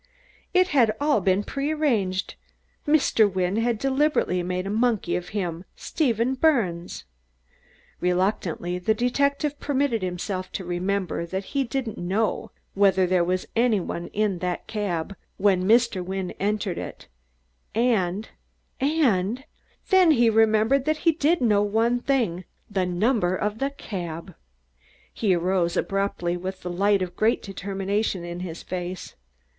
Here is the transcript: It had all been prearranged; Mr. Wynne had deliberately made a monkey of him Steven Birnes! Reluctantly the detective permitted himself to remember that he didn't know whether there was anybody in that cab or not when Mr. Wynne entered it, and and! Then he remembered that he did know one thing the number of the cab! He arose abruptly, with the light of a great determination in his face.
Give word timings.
It 0.51 0.69
had 0.69 0.95
all 0.99 1.21
been 1.21 1.43
prearranged; 1.43 2.33
Mr. 2.87 3.31
Wynne 3.31 3.57
had 3.57 3.77
deliberately 3.77 4.41
made 4.41 4.65
a 4.65 4.71
monkey 4.71 5.15
of 5.15 5.29
him 5.29 5.63
Steven 5.75 6.33
Birnes! 6.33 7.03
Reluctantly 7.99 8.79
the 8.79 8.95
detective 8.95 9.59
permitted 9.59 10.01
himself 10.01 10.51
to 10.53 10.65
remember 10.65 11.27
that 11.27 11.43
he 11.53 11.63
didn't 11.63 11.99
know 11.99 12.49
whether 12.73 13.05
there 13.05 13.23
was 13.23 13.45
anybody 13.55 14.07
in 14.11 14.39
that 14.39 14.65
cab 14.65 15.11
or 15.11 15.13
not 15.13 15.17
when 15.37 15.63
Mr. 15.67 16.03
Wynne 16.03 16.31
entered 16.39 16.79
it, 16.79 17.07
and 17.75 18.29
and! 18.79 19.43
Then 19.89 20.09
he 20.13 20.31
remembered 20.31 20.85
that 20.85 20.97
he 21.05 21.11
did 21.11 21.41
know 21.41 21.61
one 21.61 21.99
thing 21.99 22.45
the 22.67 22.87
number 22.87 23.35
of 23.35 23.59
the 23.59 23.69
cab! 23.69 24.33
He 25.13 25.35
arose 25.35 25.77
abruptly, 25.77 26.35
with 26.37 26.61
the 26.61 26.71
light 26.71 27.03
of 27.03 27.09
a 27.09 27.21
great 27.21 27.43
determination 27.43 28.23
in 28.25 28.39
his 28.39 28.63
face. 28.63 29.15